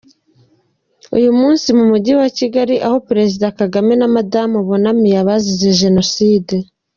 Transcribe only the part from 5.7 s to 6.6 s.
Jenoside.